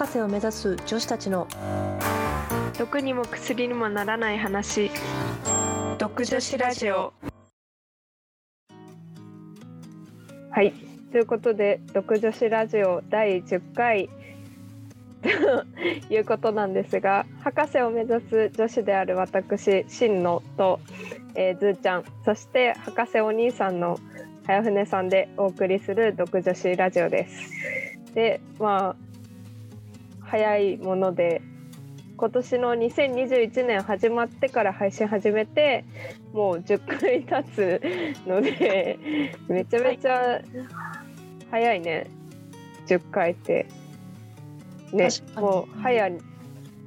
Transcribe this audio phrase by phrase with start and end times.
[0.00, 1.46] 博士を目指す女子たちの
[2.78, 4.90] 毒にも薬にもならない話。
[5.98, 7.12] 毒女子ラジオ。
[10.52, 10.72] はい。
[11.12, 14.08] ということで毒女子ラジオ第10回。
[15.20, 15.28] と
[16.14, 20.80] いうことなんですが博士を目指す女子である私真野と、
[21.34, 22.04] えー、ずーちゃん。
[22.24, 23.98] そして博士お兄さんの
[24.46, 27.52] 早船さんでお送りする毒女子ラジオです。
[28.14, 29.09] でまあ
[30.30, 31.42] 早いもので
[32.16, 35.84] 今年の2021年始まってから配信始めて
[36.32, 37.80] もう10回経つ
[38.28, 38.98] ので
[39.48, 40.40] めちゃめちゃ
[41.50, 42.06] 早いね。
[42.86, 43.66] 10回って。
[44.92, 46.18] ねもう早い。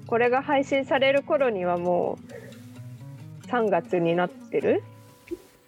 [0.08, 2.18] これが配信される頃にはも
[3.44, 4.84] う3月になってる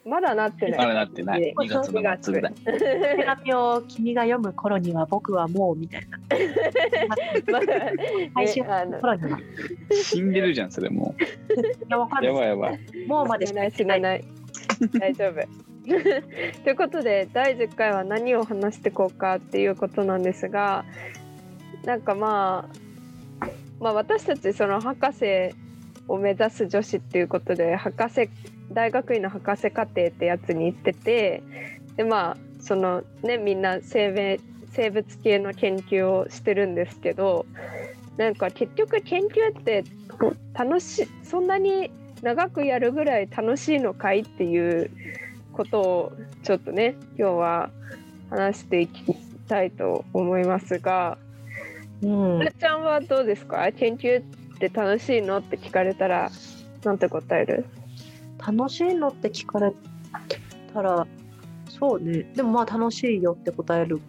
[0.06, 0.78] まだなってない。
[0.78, 1.54] まだなってない。
[1.58, 2.54] 2月の末ぐらい。
[2.64, 6.20] 手紙を君が読む頃には僕はもうみたいな
[7.60, 7.74] まだ
[8.36, 9.40] 配信の頃には
[9.92, 12.22] 死んでるじゃん、それもいやわかう。
[12.22, 12.80] るやばいやばい。
[13.08, 14.24] もうまで死なない死なない
[15.00, 15.66] 大丈夫
[16.64, 20.86] ということで第10回は何を話していこうかっていうことなんですが
[21.84, 22.68] なんかま
[23.40, 23.48] あ
[23.80, 25.56] まあ私たちその博士
[26.08, 28.30] を目指す女子っていうことで博士
[28.72, 31.44] 大学院の博士課程ってやつに行ってて
[31.96, 34.40] でまあそのねみんな生命
[34.72, 37.46] 生物系の研究をしてるんですけど
[38.18, 39.84] なんか結局研究って
[40.54, 41.92] 楽しいそんなに
[42.22, 44.90] 長くやるぐらい楽しいのかいっていう
[45.54, 46.14] ことを
[46.44, 47.70] ちょっとね今日は
[48.30, 49.04] 話していき
[49.48, 51.18] たいと思いますが、
[52.02, 52.50] うん。
[52.60, 53.72] ちゃんはどうですか？
[53.72, 55.38] 研究って楽しいの？
[55.38, 56.32] って聞かれたら
[56.84, 57.66] なんて答える？
[58.38, 59.74] 楽しいのって聞かれ
[60.74, 61.08] たら
[61.80, 62.24] そうね。
[62.36, 64.00] でもまあ楽しいよって答える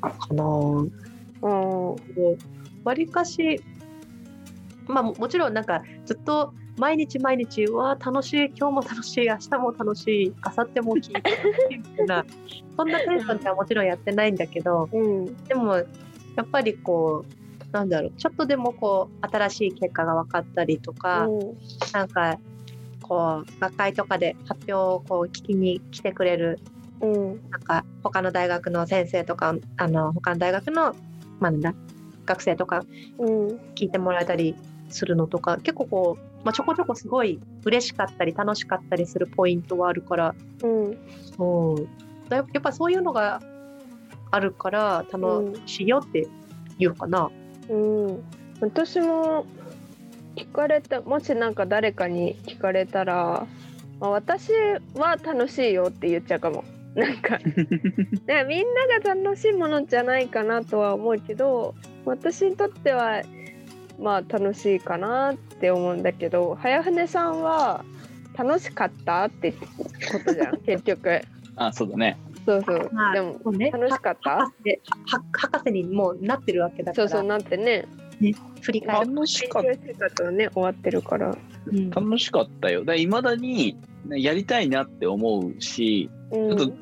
[0.00, 0.44] かな。
[0.44, 1.96] うん。
[2.84, 3.60] わりかし
[4.86, 12.24] まあももちろんなんかずっと毎日毎日うわあ楽しい今日も楽しい明日も楽しい明後日も聞いて楽しいみたいな
[12.76, 15.44] そんなテンションではもちろんやってないんだけどうん。
[15.44, 15.84] でもや
[16.42, 21.26] っぱりこうなんだろうちょっとでもこう新しい結果が分かったりとか、
[21.94, 22.38] なんか
[23.02, 26.58] こう学会とかで発表をこう聞きに来てくれる
[27.00, 27.50] うん。
[27.50, 30.94] なんか他の大学の先生とかあの他の大学の、
[31.40, 31.74] まあ、なんだ
[32.24, 32.84] 学生とか
[33.18, 33.48] うん。
[33.74, 34.56] 聞いてもらえたり
[34.88, 40.98] するのとか結構こう、まあ、ちょこちょこすごい嬉しかったり楽しかったりするポイントはあるからうん。
[41.36, 41.88] そう。
[42.28, 43.42] だやっぱそういうのが
[44.30, 46.26] あるから楽しいよって
[46.78, 47.30] 言うかな。
[47.68, 48.22] うん。
[48.60, 49.44] 私も
[50.36, 53.46] 聞かれたもしなんか誰かに聞かれたら、
[54.00, 54.50] まあ、私
[54.94, 56.64] は楽しいよって言っちゃうかも。
[56.94, 57.38] なんか
[58.26, 63.22] ねみんなが楽しいものじゃないかなとは思うけど私にとっては
[63.98, 67.82] まあ楽しいかなって思うんだけど早船さんは
[68.36, 69.58] 楽しかったってこ
[70.26, 71.20] とじゃん 結局。
[71.56, 72.18] あ、そうだね。
[72.44, 74.30] そうそう、まあでも楽しかった？
[74.38, 74.80] 博士
[75.12, 77.08] は博士にもうなってるわけだから。
[77.08, 77.86] そうそうなってね
[78.60, 81.36] 振り返る、楽しかっ研究生活はね終わってるから。
[81.66, 81.90] うん。
[81.90, 82.00] た。
[82.00, 82.84] 楽しかったよ。
[82.94, 83.76] いまだに
[84.08, 86.56] やりたいなって思うし、うん。
[86.56, 86.74] ちょっと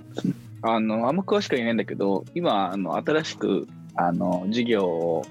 [0.63, 5.25] あのあんま詳しくは言えないんだけど、今あの新しくあの事業を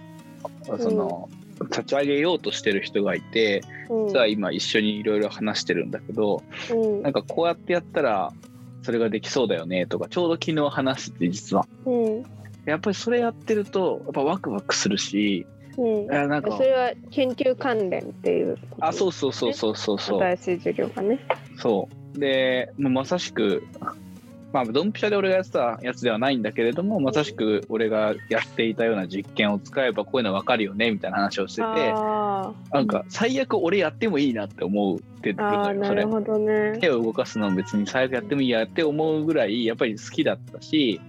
[0.65, 1.29] その、
[1.61, 4.07] 立ち上げようとしてる人がいて、うん。
[4.07, 7.01] 実は今一緒にいろいろ話してるんだけど、うん。
[7.01, 8.33] なんかこうやってやったら
[8.81, 11.67] それができそうだよねとかちょうど昨日話してて実は。
[11.85, 12.23] うん。
[12.65, 16.13] やっぱりそれやってるとやっぱワクワクするしうん。
[16.13, 16.55] あなんか。
[16.55, 20.19] それは研究関連っていうことあそうそうそうそうそうそう。
[20.19, 21.19] 新しい授業がね。
[21.57, 22.19] そう。
[22.19, 23.67] でもうまさしく
[24.51, 35.33] まあドンピシャで俺がやってたやつではないんだけれどもまさしく俺がやっていたような実験を使えばこういうの分かるよねみたいな話をしててあなんか最悪俺やってもいいなって思って
[36.29, 36.77] よね。
[36.79, 40.99] 手を動かすのも別に最悪やってもいいやって思うぐらいやっぱり好きだったし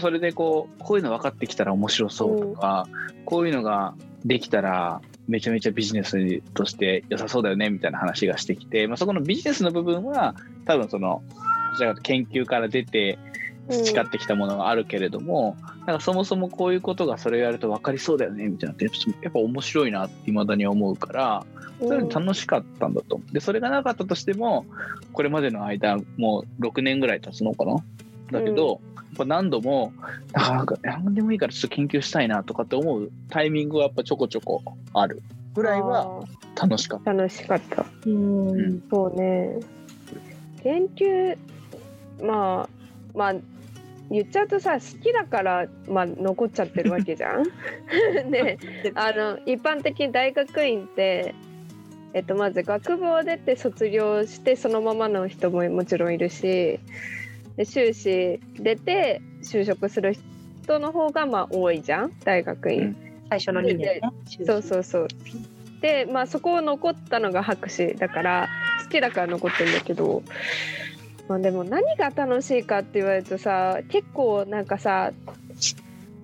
[0.00, 2.88] それでこうこういうの分かってきたら面白そうとか、
[3.24, 3.94] こういうのが
[4.24, 10.34] できたらめちゃめちゃビジネスとして良さそうだよねみたいな話がしてきて、まあ、そこのビジネスの部分は
[10.64, 13.18] 多分そのどちらかと研究から出て
[13.68, 15.56] 培ってきたものがあるけれども、
[15.86, 18.86] なんかそもそもこういうことがそれをやると分かりそうだよねみたいなって
[19.22, 21.46] やっぱ面白いなって未だに思うから
[21.78, 23.34] それ楽しかったんだと思う。
[23.34, 24.66] で、それがなかったとしても、
[25.12, 27.76] これまでの間、もう6年ぐらい経つのかな？
[28.32, 29.92] だけど、やっぱ何度も、
[30.32, 34.62] なんか、何でもいいからちょっと研究したいなとかって思うタイミングはやっぱちょこちょこ
[34.94, 35.22] ある
[35.54, 36.24] ぐらいは
[36.60, 37.86] 楽しかっあー楽しかった。
[38.06, 38.48] うん。
[38.48, 38.82] うん。
[38.90, 39.60] そうね。
[40.62, 41.36] 研究
[42.20, 42.68] まあ
[43.14, 43.34] まあ
[44.10, 47.44] 言っちゃうとさ好きだから、まあ、残っちゃってるわけじゃん。
[48.30, 48.58] で
[48.94, 51.34] あの一般的に大学院って、
[52.14, 56.78] えっと、まず学部を出て卒業してそのままの人ももちろんいるし
[57.56, 60.14] で修士出て就職する
[60.62, 62.80] 人の方がまあ多いじゃん大学院。
[62.80, 64.00] うん最初の2年ね。
[64.44, 65.08] そうそうそう。
[65.80, 68.48] でまあそこを残ったのが博士だから
[68.82, 70.22] 好きだから残ってるんだけど、
[71.28, 75.12] まあ、でも何が楽しいかって言われるとさ結構なんかさ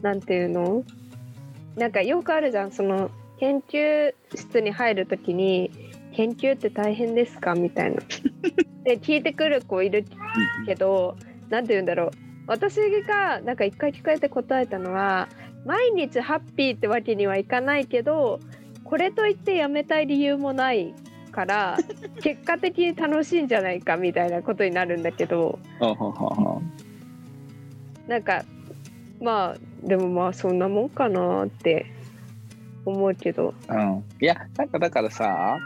[0.01, 0.85] なんていうの？
[1.77, 5.71] なんかよくあるじゃんその研究室に入る時に
[6.13, 8.03] 「研究って大変ですか?」みたいな。
[8.85, 10.05] で聞いてくる子いる
[10.67, 11.17] けど
[11.49, 12.11] なんて言うんだろう
[12.49, 15.29] 私がなんか一回聞かれて答えたのは
[15.65, 18.41] 毎日ハッピーってわけにはいかないけど
[18.85, 20.95] これといってやめたい理由もない
[21.33, 21.79] から
[22.23, 25.59] 結果的に楽しいんじゃないかみたいなことになるんだけど
[28.07, 28.45] なんか
[29.21, 31.87] まあでもまあそんなもんかなって
[32.85, 33.55] 思うけど。
[33.69, 35.59] うん、いやなんかだからさ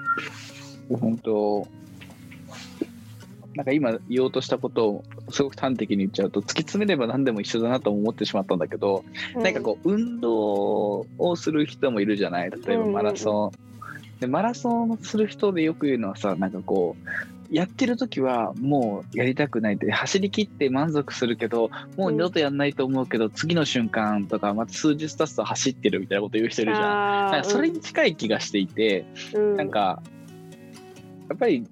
[0.89, 1.67] 本当
[3.57, 9.03] なんか今言おうとしたことをすごく端的に言っちゃうと突き詰めれば何でも一緒だなと思ってしまったんだけど、
[9.35, 12.51] なんかこう運動をする人もいるじゃない。
[12.51, 13.66] 例えばマラソン。
[14.21, 17.09] でマラソンする人でよく言うのはさなんかこう
[17.51, 27.27] やってる時はもうやりたくないって走り切って満足するけどもう二度とやんないと思うけど、次の瞬間とかまた数日経つと走ってるみたいなこと言う人いるじゃん。
[27.29, 29.57] あなんかそれに近い気がしていて、うん。
[29.57, 30.03] なんか
[31.29, 31.65] やっぱり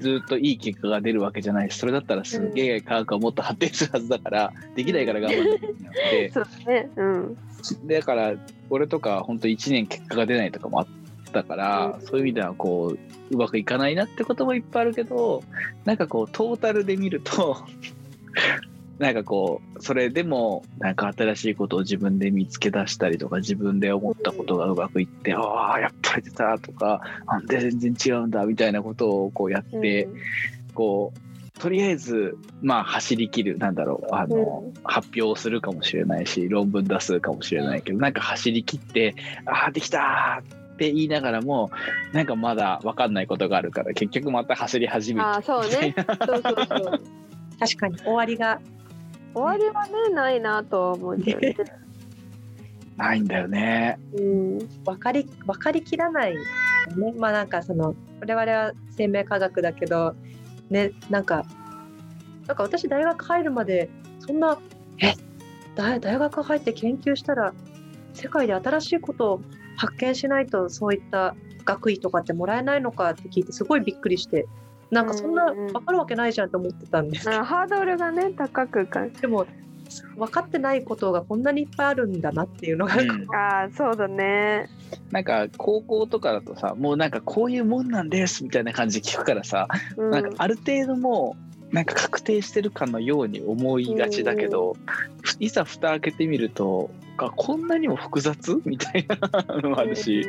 [0.00, 1.70] ずっといい結果が出るわけじゃない。
[1.70, 6.40] しそれだったらすげえ科学はもっと発展するはずだからできないから我慢できなくてそ
[6.70, 6.90] ね。
[6.96, 7.38] うん。
[7.86, 8.34] だから
[8.68, 10.86] 俺とか本当1年結果が出ないとかもあっ
[11.36, 12.06] たから、うん。
[12.06, 15.42] そういう意味ではこううまくいかないなってこともいっぱいあるけど
[15.84, 17.58] なんかこうトータルで見ると
[18.98, 30.08] なんかこうそれでもなんか新しいことを自分で見つけ出したりとか自分で思ったことがうまくいって、ああやっぱり出たとかあんで全然違うんだみたいなことをこうやって、
[30.72, 34.74] こうとりあえずまあ走り切るなんだろうあの、うん。
[34.84, 39.14] 発表するかもしれないし論文出すかもしれないけどなんか走り切って
[39.46, 40.42] 「ああできた!」
[40.76, 41.70] って言いながらも
[42.12, 45.94] なんかまだ分かんないことがあるから結局また走り始めあーそうね。
[46.26, 47.00] そうそうそう。
[47.58, 48.60] 確かに終わりが。
[49.32, 51.56] 終わりはねないなとは思うけどね、
[52.96, 53.98] ないんだよね。
[54.14, 54.58] うん。
[54.84, 56.46] 分かり分かりきらないよね。
[57.18, 60.14] まあなんかその我々は生命科学だけど
[60.70, 61.44] ねなんか
[62.46, 63.88] なんか私大学入るまで
[64.20, 64.58] そんな
[65.02, 65.14] え？
[65.74, 67.52] 大大学入って研究したら
[68.14, 69.40] 世界で新しいことを
[69.76, 71.34] 発見しないとそういった
[71.64, 74.46] 学位とかってもらえないのかって聞いてすごいびっくりして。
[74.88, 77.40] なんかそんなうんうん分かるわけないじゃんと思ってたんですけど。
[77.40, 79.44] あハードルがね高くかでも
[80.16, 83.10] 分かってないことがこんなにいっぱいあるんだなっていうのが、うん。
[83.34, 84.70] あーそうだね。
[85.10, 90.10] なんか高校とかだとさもうなんかこういうもんなんですみたいな感じで聞くからさ、うん。
[90.10, 94.76] なんかある程度もうなんか確定してるかのように思いがちだけど、
[95.22, 100.26] ふいざ蓋開けてみるとあこんなにも複雑みたいなのもあるし、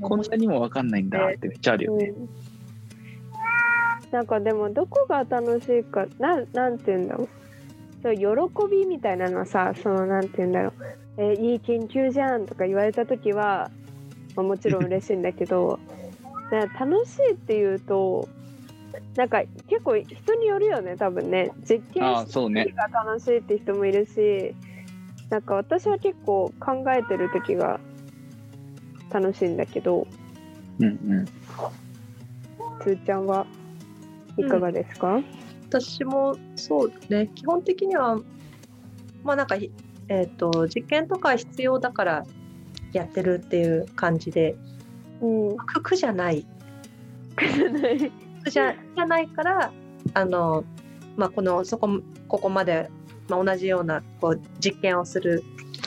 [0.00, 2.12] こんなにも分かんないんだってめっちゃあるよね。
[2.16, 2.28] うん。
[4.10, 7.28] なんかでもどこが楽しいかなんなんて言うんだろう。
[8.02, 10.72] そう喜びみたいなのはさそのなんて言うんだろう、
[11.16, 13.70] えーいい研究じゃんとか言われた時は、
[14.36, 15.80] まあ、もちろん嬉しいんだけど
[16.50, 18.28] 楽しいっていうと
[19.16, 21.50] なんか結構人によるよね多分ね。
[21.68, 22.72] 実験して。
[22.72, 24.54] が楽しいって人もいるし
[25.30, 27.80] なんか私は結構考えてる時が
[29.10, 30.06] 楽しいんだけど
[30.78, 30.90] うんう
[31.22, 31.24] ん。
[32.80, 33.46] つーちゃんは
[34.36, 35.20] いかがですか、
[35.68, 37.28] 私もそうね。
[37.34, 38.20] 基本的には
[39.24, 42.26] まあなんか、えー、と実験とか必要だから
[42.92, 44.56] やってるっていう感じで。
[45.20, 46.46] うん、苦苦じゃない。
[47.36, 47.98] ない。
[47.98, 49.72] 苦じゃじゃないから
[50.14, 50.64] あの、
[51.16, 52.90] まあ、このそこここまで、
[53.28, 55.44] まあ、同じようなこう実験をする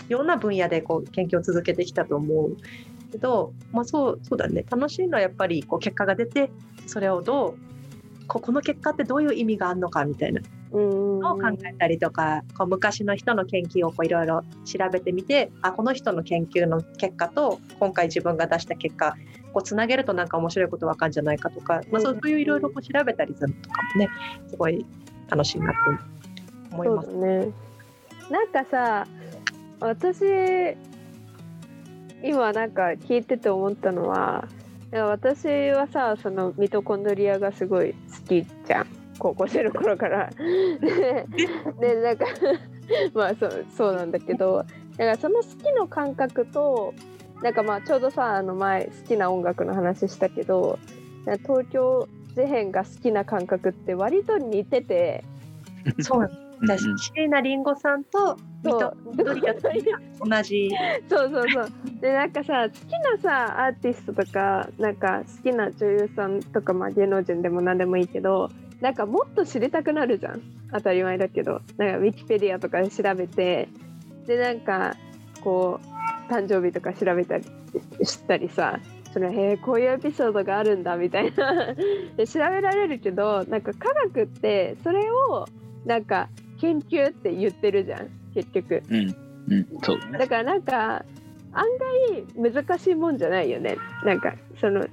[0.09, 2.57] ような分野でこう研究を続けてきたと思う
[3.11, 4.65] けど、まあ、そうそうだね。
[4.69, 6.51] 楽しいのはやっぱりこう結果が出て
[6.87, 7.57] それをどう
[8.27, 10.41] ここの結果ってどういう意味があるのかみたいな
[10.71, 11.19] うん。
[11.19, 19.15] のを考えたりとか、こう昔の人の研究をこういろいろ調べてみてあこの人の研究の結果と今回自分が出した結果
[19.53, 24.09] こうつなげるとなんか面白いことわかるんじゃないかとか、まあ、そういういろいろ調べたりするのとかもね
[24.49, 24.85] すごい
[25.29, 25.77] 楽しいなと
[26.71, 27.07] 思いそうます。
[27.07, 27.51] だね
[28.29, 29.07] なんかさ
[29.79, 30.23] 私
[32.23, 34.47] 今なんか聞いてて思ったのは
[34.91, 40.29] 私はさそのミトコンドリアがすごい好きじゃん高校生の頃から。
[40.79, 41.25] で
[41.79, 42.25] でなんか
[43.13, 46.93] まあそうそうなんだけどだからその好きの感覚と
[47.41, 50.79] なんかまあちょうどさあの前好きな音楽の話したけど
[51.43, 55.23] 東京事変が好きな感覚って割と似てて。
[55.99, 56.29] そう
[56.61, 56.83] 私
[57.13, 60.69] 椎名林檎さんと緑谷さんが同じ。
[61.09, 61.71] そうそうそう。
[61.99, 70.41] でなんかさ好きなさアーティストとかなんか好きな女優さんとか、まあ、芸能人でも何でもいいけどなんかもっと知りたくなるじゃん。
[70.71, 71.61] 当たり前だけど。
[71.77, 73.67] なんかウィキペディアとかで調べて。
[74.27, 74.95] でなんか
[75.43, 75.90] こう
[76.31, 77.43] 誕生日とか調べたり
[78.03, 78.79] したりさ
[79.13, 81.75] そのへえこういうエピソードがあるんだみたいな。
[82.15, 85.45] で調べられるけどなんか科学ってそれを
[85.85, 86.29] なんか
[86.61, 89.15] 研究って言ってるじゃん結局、うん
[89.49, 89.97] うんそう。
[89.97, 91.03] ねだからなんか
[91.51, 91.65] 案
[92.37, 93.75] 外難しいもんじゃないよね。
[94.05, 94.85] なんかその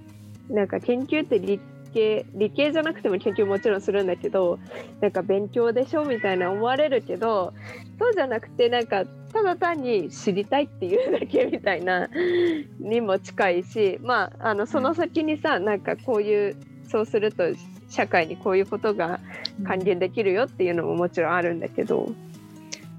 [0.50, 1.60] なんか研究って理
[1.94, 4.58] 系理系じゃなくても研究もちろんするんだけど
[5.00, 7.52] なんか勉強でしょみたいな思われるけど
[7.98, 9.04] そうじゃなくてなんか
[9.38, 12.08] ただ単に知りたいっていうだけみたいな
[12.80, 16.56] にも近いしまああのその先にさなんかこういう
[16.88, 17.44] そうすると
[17.88, 19.20] 社会にこういうことが
[19.64, 22.12] 還元できるよっていうのももちろんあるんだけど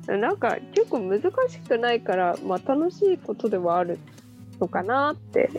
[0.08, 4.00] なんか結構難しくないから、まあ、楽しいことではある
[4.62, 5.50] のかなって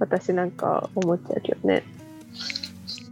[0.00, 1.82] 私なんか思っちゃうけどね。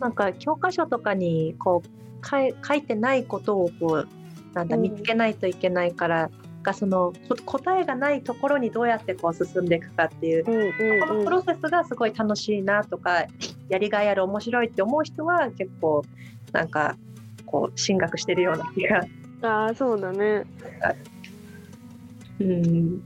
[0.00, 4.08] なんか教科書とかにこう書いてないことをこう
[4.54, 4.82] なんだうん。
[4.82, 6.30] 見つけないといけないから、
[6.64, 13.26] がそのこ答えがないところにどうやってこう進んでいくかっていう、うんうんうんこのプロセスがすごい楽しいなとか
[13.68, 16.02] やりがいある面白いって思う人は結構
[16.52, 16.96] なんか
[17.46, 19.04] こう進学してるような気が。
[19.42, 20.44] ああそうだね。
[22.40, 23.02] うん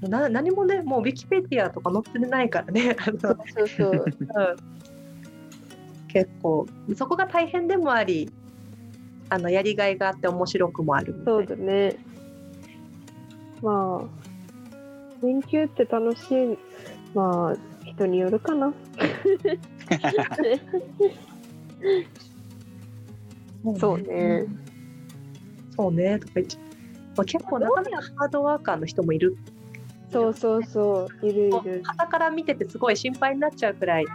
[0.00, 3.92] な何もねもうウィキペディアとか載ってないからね そうそうそう。
[3.92, 4.78] うん
[6.08, 6.66] 結構
[6.96, 8.30] そこが大変でもあり
[9.28, 11.96] あのやりがいがあって面白くもあるそうだね。
[13.62, 14.08] まあ
[15.20, 16.58] 研究って楽しい
[17.14, 18.72] まあ人によるかな。
[23.78, 24.46] そうね。
[25.76, 26.56] そうねとか言って、
[27.16, 29.36] まあ、結構なかなかハードワーカーの人もいる
[30.10, 31.82] そうそうそういるいる。
[31.84, 34.06] 傍から見ててすごい心配になっちゃうくらい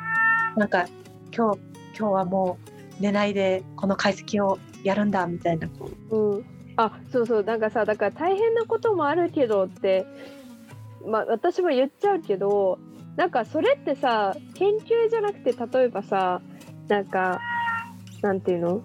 [0.58, 0.88] なんか
[1.36, 1.60] 今日
[1.98, 2.58] 今日はも
[3.00, 5.70] う寝ないでこの解析をやるんだみたいな
[6.12, 6.46] うん。
[6.76, 7.44] あそうそう。
[7.44, 10.06] なんかさだから大変なこともあるけどって
[11.06, 12.80] まあ私も言っちゃうけど
[13.16, 16.42] なんかそれってさ研究じゃなくて例えばさ
[16.88, 17.40] なんか
[18.22, 18.82] なんていうの？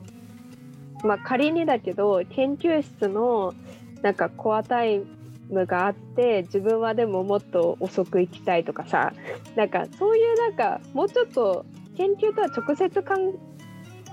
[1.04, 3.54] まあ仮にだけど研究室の
[4.02, 5.02] なんかコアタイ
[5.48, 9.12] ムがあって自分はでももっと遅く行きたいとかさ
[9.56, 11.64] なんかそういうなんかもうちょっと
[11.96, 13.32] 研究とは直接かん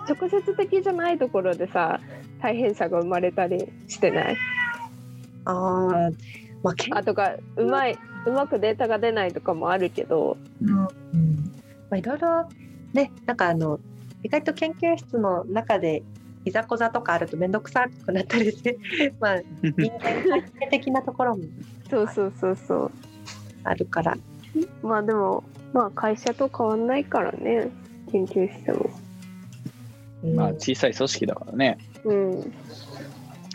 [0.08, 2.00] 直接的じゃないところでさ
[2.46, 4.38] 大変さが生まれたりしてない？
[5.46, 6.16] あー
[6.62, 7.98] まあけあとかうまい
[8.28, 10.38] うまくデータが出ないとかもあるけど。
[10.62, 10.76] うん。
[10.76, 10.88] ま
[11.92, 12.48] あ、いろいろ
[12.94, 13.80] ねなんかあの
[14.24, 16.04] 意外と研究室の中で
[16.46, 18.78] いざこざとかあると面倒くさくなったりして
[19.20, 21.44] まあ人間的なところも。
[21.90, 22.92] そうそうそうそう。
[23.64, 24.16] あるから。
[24.84, 27.70] まあでもまあ会社と変わんないからね
[28.12, 28.86] 研究室も。
[28.86, 29.05] うん
[30.34, 31.78] まあ小さい組織だからね。
[32.04, 32.34] うん。
[32.34, 32.44] い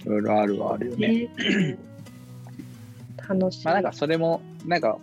[0.06, 1.08] ろいろあるはあるよね。
[1.08, 1.78] ね。
[3.28, 4.98] 楽しい、まあなんかそれもなんか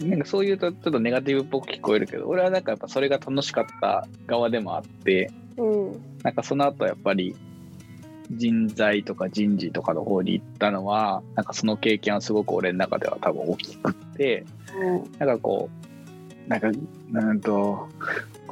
[0.00, 5.92] なんかそういうとちょっとネガティブっぽく聞こえるけど俺はなんかやっぱそれが楽しかった側でもあってうん。
[6.22, 7.34] なんかその後やっぱり
[8.30, 14.44] 人材とか人事とかの方に行ったのはなんかその経験はすごく俺の中では多分大きくって
[15.18, 15.70] なんかこ
[16.46, 16.70] うなんか
[17.10, 17.88] なんと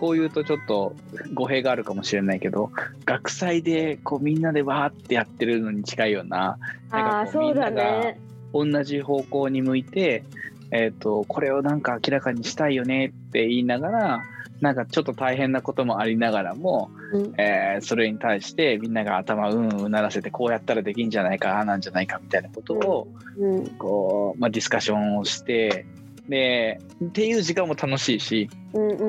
[0.04, 0.94] こう言うとちょっと
[1.32, 2.70] 語弊があるかもしれないけど
[3.06, 6.58] 学祭でこうみんなでわーってやってるのに近いような
[6.90, 8.20] なんかこうみんながね。
[8.52, 10.22] 同じ方向に向いて、
[10.70, 14.24] えー、とこれをなんか明らかにしたいよねって言いながら
[14.60, 17.34] なんかちょっと大変なこともありながらも、うん。
[17.38, 23.08] えーそれに対してみんなが頭うんうならせてこうやったらできんじゃないかなんじゃないかみたいなことを
[23.38, 23.66] うん。
[23.78, 25.86] こう、まあ、ディスカッションをして
[26.28, 28.50] でっていう時間も楽しいし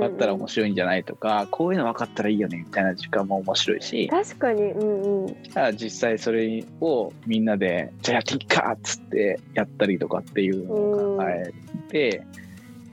[0.01, 4.07] あったら面白いんじゃないとかこういうの分かったらいいよねみたいな時間も面白いし。
[4.07, 5.43] 確かにうんうん。
[5.43, 11.53] じゃあ実際それをみんなでじゃあやっていっかっつってやったりとかっていうのを考え
[11.89, 12.25] て、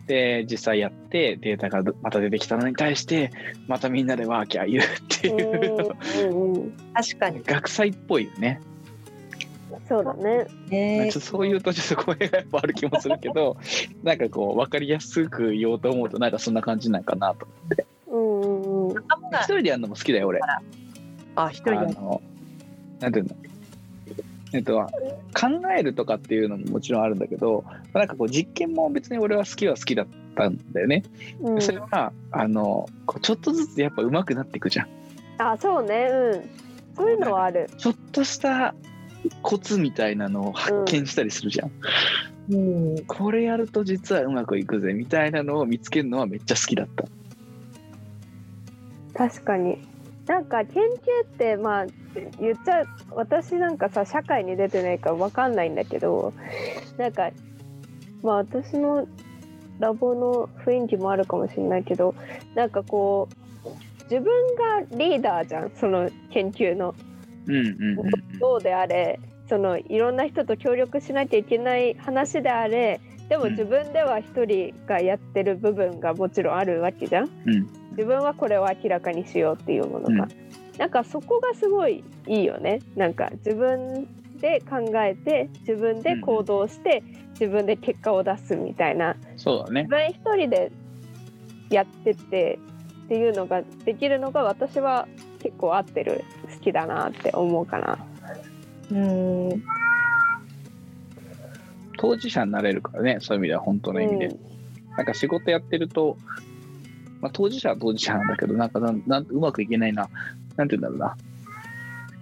[0.06, 3.30] で実際やってデータがまた出てきたのに対して
[3.68, 8.60] またみんなでワーキャー言うっていう、うんうん確かに学祭っぽいよね、
[9.92, 10.46] そうだね。
[10.70, 11.10] ね。
[11.12, 13.58] ちょっとそういうとちょっと声がやっぱある気もするけど
[14.02, 17.46] なんかこう分かりやすく言おうと思うとなんかそんな感じなんかなと。
[18.06, 18.96] うんうんうん。
[18.96, 20.40] 一人でやるのも好きだよ俺。
[21.36, 21.76] あ一人で？
[21.76, 22.22] あの
[23.00, 23.36] なんていうの？
[24.54, 24.78] えっと、
[25.34, 31.02] 考えるとかっていうのももちろんあるんだけどなんかこう実験も別に俺は好きは好きだったんだよね。
[31.42, 31.60] うん。
[31.60, 34.88] それはあのこうちょっとずつやっぱ上手くなっていくじゃん。
[35.36, 36.08] あそうね。
[36.10, 36.50] うん。
[36.96, 37.68] そういうのはある。
[37.76, 38.74] ちょっとした
[39.42, 41.70] コツみたいなのを発見したりするじゃん。
[42.50, 42.56] う
[43.00, 43.04] ん。
[43.06, 47.04] これやると実はうまくいくぜみたいなのを見つけるのはめっちゃ好きだった。
[49.14, 49.78] 確かに
[50.26, 51.86] なんか研究ってまあ
[52.40, 56.32] 言っちゃう私なんかさ社会に出てないから分かんないんだけど
[56.96, 57.30] なんか
[58.22, 59.06] まあ私の
[59.78, 62.14] ラボの雰囲気もあるかもしれないけど
[62.54, 63.28] なんかこ
[63.64, 63.68] う
[64.04, 64.24] 自分
[64.90, 66.94] がリーダーじゃんその研究の。
[68.40, 69.18] どうであれ
[69.48, 73.00] そのいろんな人と協力しなきゃいけない話であれ
[73.32, 73.50] でもうん。
[73.52, 77.30] 自分では一人がやってる部分がもちろんあるわけじゃん。
[77.46, 77.66] うん。
[77.92, 80.28] 自分はこれを明らかにしようっていうものが、うん。
[80.78, 82.80] なんかそこがすごいいいよね。
[82.94, 84.06] なんか自分
[84.38, 87.02] で考えて自分で行動して、
[87.40, 89.16] 自分で結果を出すみたいな。
[89.36, 89.84] そうだね。
[89.84, 89.88] 自。
[89.88, 90.70] 分一人で
[91.70, 92.58] やってって
[93.06, 95.08] っていうのができるのが私は
[95.42, 97.98] 結構合ってる好きだなって思うかな。
[98.90, 99.64] うん。
[101.98, 104.26] 当事者になれるからねそういう意味では本当の意味で。
[104.26, 104.52] うん
[104.96, 106.16] なんか仕事やってると、
[107.20, 110.08] まあ、当事者は当事者なんだけどなんかなんなんうまくいけないな
[110.56, 111.16] なんて言うんだろうな。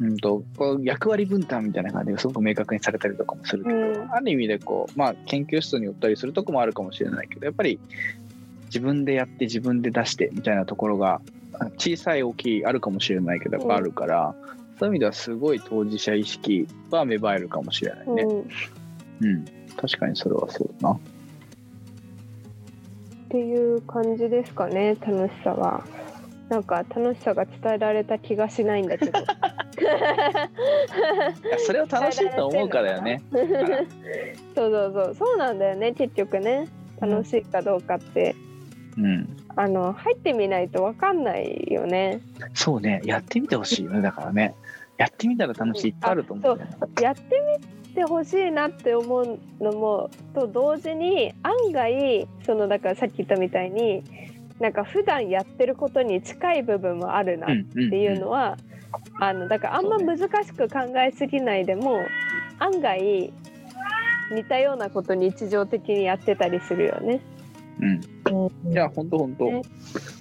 [0.00, 7.78] うんとこう役割分担みたいな感じがすごく明確にされたりとかもするけど、うんある意味でこう、まあ、研究室に寄ったりするとこもあるかもしれないけどやっぱり
[8.66, 11.20] 自分でやって自分で出してみたいなところが
[11.79, 14.35] 小さい大きいあるかもしれないけどやっぱあるから、
[14.79, 18.23] そういう意味ではすごい当事者意識は芽生えるかもしれないね。
[18.23, 18.49] うん
[19.23, 19.45] うん、
[19.76, 20.95] 確かにそれはそうだな。
[20.95, 20.99] っ
[23.29, 25.85] ていう感じですかね楽しさは。
[26.49, 29.12] なんか楽しさが伝えられた気がしないんだけど。
[31.59, 33.23] それを楽しいと思うからよね。
[34.57, 36.67] そうそうそうそうなんだよね結局ね
[37.00, 38.35] 楽しいかどうかって、
[38.99, 42.20] うん、あの入ってみないとわかんないよね。
[42.54, 44.54] そうね、やってみてほしいよね、だからね。
[44.96, 46.76] やってみたら楽しいいっぱいあると思うんだよね。
[47.00, 47.22] やって
[47.88, 54.04] みてほしいなって思うのもと同時に案外そのだからさっき言ったみたいに
[54.60, 58.58] なんか普段やってることに近い部分もあるなっうんうんていうのは、
[59.18, 62.04] あのだからあんま難しく考えすぎないでも、
[62.58, 63.32] 案外
[64.32, 67.20] 似たようなこと日常的にやってたりするよね。
[67.81, 68.73] うん。
[68.73, 69.62] いや、ほんとほんとね。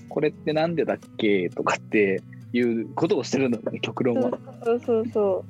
[0.08, 2.22] これってなんでだっけとかって
[2.54, 4.32] いうことをしてるんだよね、極論は。
[4.64, 5.46] そうそうそ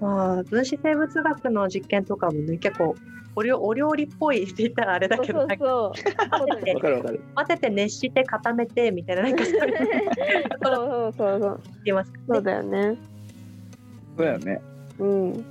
[0.00, 2.96] まあ、分子生物学の実験とかもね、結構
[3.36, 7.20] お料お料理っぽいって言ったらあれうそうだけど、そうそう混ぜてわかるわかる。
[7.34, 9.76] 混ぜて熱して固めてみたいな、なんかそういう
[10.64, 12.96] そうそうそうそう 言いますそうだよね。
[14.16, 14.62] そうだよね。
[14.98, 15.44] うん。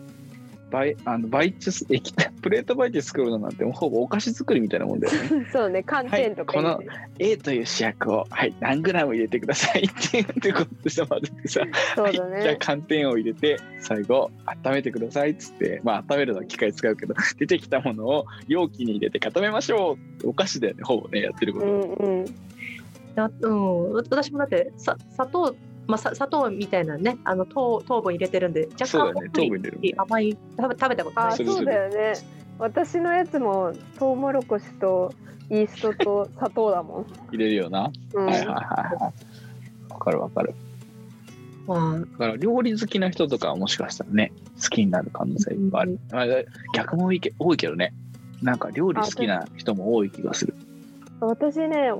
[0.69, 5.47] バイあのバイチス 液体プレートバイチ作るのなんてもうほぼお菓子作りみたいなもんだよね。
[5.51, 11.61] そうね寒天とかはい入れて A という主役を、はい、何グラム入れてくださいって言ってことして混ぜてさ、
[11.95, 12.57] そうだはい、じゃあね。
[12.59, 22.25] 寒天を入れて最後温めてくださいっつってまあ温めるのは機械使うけど 出てきたものを容器に入れて固めましょうお菓子だよねほぼねやってること、うんうん。
[23.15, 25.55] あうん、私もだってさ砂糖、
[25.89, 31.33] まあ、さ砂糖みたいなねあの糖糖分入れてるんで若そうだね干ほっくり糖分入れる甘い食べ食べたことない。
[31.33, 32.13] あそうだよね。
[32.59, 35.11] 私のやつもトウモロコシと
[35.49, 37.05] イーストと砂糖だもん。
[37.31, 38.25] 入れるよな、うん。
[38.25, 39.11] はいはいはいは
[39.89, 39.93] い。
[39.93, 40.53] わかるわかる。
[41.65, 41.99] まあ。
[41.99, 46.25] だから料理好きな人とかはもしかしたらね好きになる可能性いっぱいある、まあ、
[46.75, 47.93] 逆も多いけ多いけどね。
[48.43, 50.53] なんか料理好きな人も多い気がする。
[51.21, 51.91] 私ね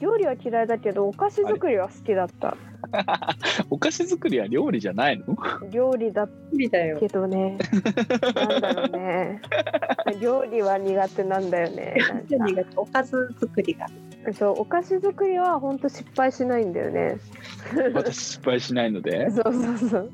[0.00, 2.56] 料理は嫌いだけどお菓子作りは好きだった。
[3.70, 5.36] お菓子作りは料理じゃないの？
[5.70, 7.58] 料理だみだよけどね。
[8.34, 9.40] なんだろうね。
[10.20, 11.96] 料理は苦手なんだよね。
[12.76, 13.86] おかず作りが
[14.34, 17.16] そうお菓子作りは本当失敗しないんだよね。
[17.94, 19.30] 私失敗しないので？
[19.32, 20.10] そうそうそう。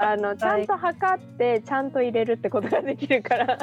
[0.00, 3.58] あのちゃんと測ってちゃんと入れるってことができるから。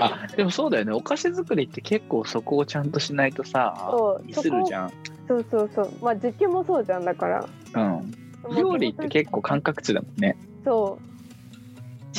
[0.00, 4.92] あでもそうだよねお菓子作りって結構そこをちゃんとしないとさそうミスるじゃん
[5.28, 5.92] そうそうそう。
[6.00, 7.44] まあ実験もそうじゃんだから。
[7.74, 8.10] うん。
[8.56, 10.36] 料理って結構感覚値だもんね。
[10.64, 11.08] そう。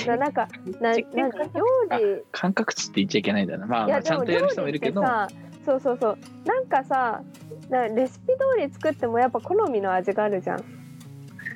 [0.08, 0.48] ななんか
[0.80, 1.66] ななんか料
[1.98, 3.66] 理感覚値って言っちゃいけないんだよな。
[3.66, 5.04] まあまあちゃんとやる人もいるけど。
[5.66, 6.18] そうそうそう。
[6.46, 7.22] なんかさ
[7.70, 10.64] なレシピ通り作ってもやっぱ好みの味があるじゃん。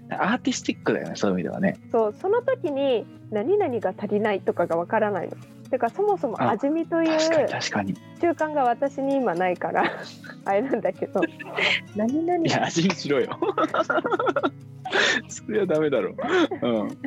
[0.09, 1.79] アーティスティックだよねそういう意味ではね。
[1.91, 2.15] そう。
[2.19, 5.37] その時に何々が足りないとかがわからないの
[5.73, 7.31] てかそもそもあ味見という習
[8.29, 9.83] 慣が私に今ないから
[10.45, 11.21] あれなんだけど。
[11.95, 12.45] 何々。
[12.45, 13.39] いや味見しろよ。
[15.27, 16.11] それはダメだろ。
[16.11, 16.67] う。
[16.67, 16.97] うん。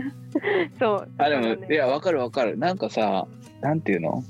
[0.81, 1.09] そう。
[1.17, 1.69] あでも、ね。
[1.71, 2.59] いやわかるわかる。
[2.59, 3.29] なんかさ
[3.61, 4.25] なんていうの？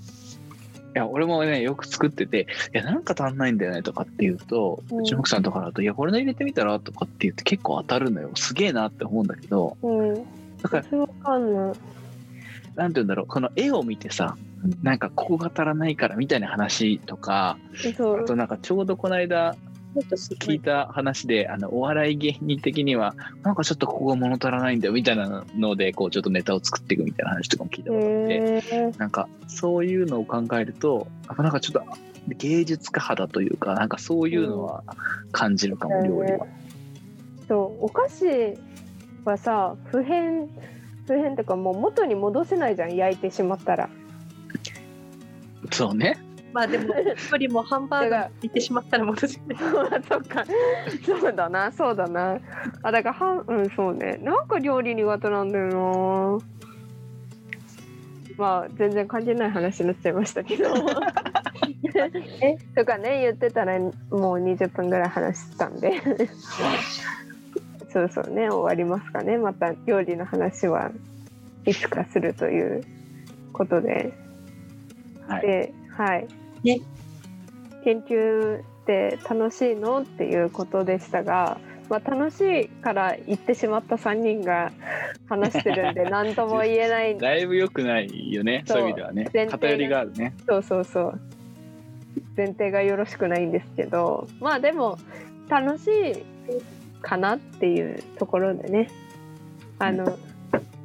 [0.94, 5.04] いや俺もねよく作ってて「いやなんか足んないんだよね」とかって言うと、ううん。
[5.04, 8.32] ちの奥さんとかだと「いやこれの入れてみたら?」とかって言って結構当たるのよ。
[8.34, 9.78] すげえなって思うんだけど。
[9.80, 10.14] うん。
[10.62, 10.84] だから
[12.76, 13.26] なんて言うんだろう。
[13.26, 14.36] この絵を見てさ
[14.82, 17.58] なんかここが足らないからみたいな話とか
[17.98, 19.56] あとなんかちょうどこの間
[19.94, 28.98] 聞いた話であのお笑い芸人的にはなんかちょっとここが物足らないんだよみたいなのでこうちょっとネタを作っていくみたいな話とかも聞いたことあって。
[28.98, 31.06] なんかそういうのを考えると
[31.38, 31.82] なんかちょっと
[32.34, 34.82] 芸術家肌というかなんかそういうのは
[35.32, 36.46] 感じるかも、料理は。
[37.48, 38.24] そうお菓子
[39.24, 40.48] はさ普遍
[41.06, 43.88] 普遍っていうかもう元に戻せないじゃん焼いてしまったら。
[45.70, 46.18] そうね。
[46.52, 49.58] まあでも一人もハンバーガー行ってしまったら戻せない。
[50.08, 50.44] そっか。
[51.04, 52.38] そうだなそうだな。
[52.82, 54.18] あだからはうんそうね。
[54.22, 56.44] なんか料理苦手なんだよな。
[58.38, 60.64] まあ全然関係ない話になっちゃいましたけど。
[62.42, 62.56] え？
[62.74, 65.92] とかね言ってたらもう20分ぐらい話したんで
[67.96, 70.90] そうそうね終わりますかねまた料理の話は
[71.64, 72.84] いつかするという
[73.54, 74.12] ことで
[75.26, 75.46] はい。
[75.46, 76.28] で、はい。
[76.62, 76.80] ね
[77.84, 80.02] 研究って楽しいの？
[80.02, 84.72] っていうことでしたが、まあ、楽しいから行ってしまった3人が
[85.26, 88.62] 話してるんで 何とも言えないだいぶ良くないよね。
[88.66, 89.46] そそうういう意味ではね前提。
[89.46, 90.34] が偏りがあるね。
[90.46, 91.20] そうそうそう
[92.36, 94.98] 前提がよろしくないんですけどまあでも
[95.48, 96.22] 楽しい
[97.06, 98.90] かなっていうところでね
[99.78, 100.18] あの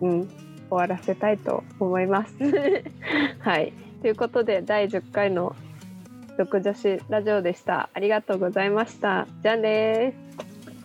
[0.02, 0.30] うん
[0.70, 2.34] 終わらせたいと思います。
[3.40, 5.56] はいということで第10回の
[6.38, 7.90] 「独女子ラジオ」でした。
[7.94, 9.28] ありがとうございました。
[9.42, 10.14] じゃあね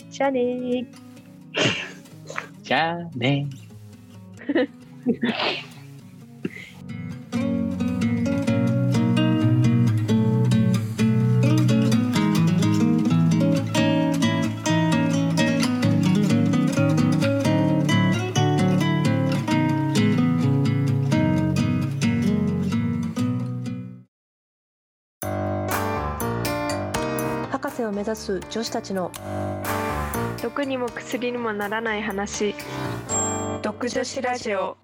[0.08, 0.10] ー。
[0.10, 0.86] じゃあねー。
[2.62, 3.46] じゃあね。
[27.96, 29.10] 目指す女子たちの
[30.42, 32.54] 毒にも薬にもならない話。
[33.62, 34.76] 毒女子ラジオ。